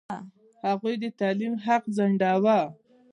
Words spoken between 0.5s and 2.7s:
هغوی د تعلیم حق ځنډاوه.